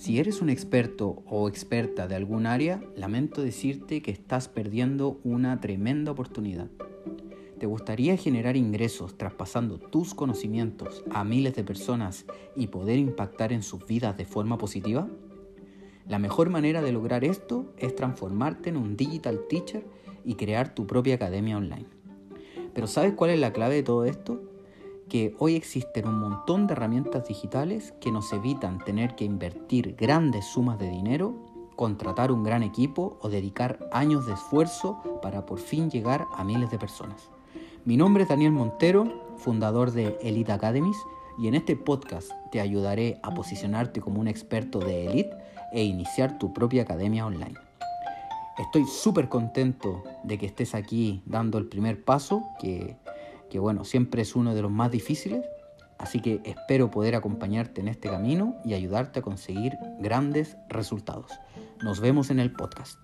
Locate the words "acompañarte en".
57.14-57.88